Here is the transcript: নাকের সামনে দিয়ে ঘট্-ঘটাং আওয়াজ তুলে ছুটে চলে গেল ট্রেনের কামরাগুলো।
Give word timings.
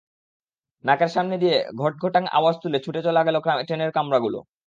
নাকের 0.83 1.09
সামনে 1.09 1.35
দিয়ে 1.37 1.57
ঘট্-ঘটাং 1.79 2.23
আওয়াজ 2.31 2.55
তুলে 2.59 2.77
ছুটে 2.79 3.01
চলে 3.03 3.21
গেল 3.27 3.35
ট্রেনের 3.67 3.91
কামরাগুলো। 3.91 4.39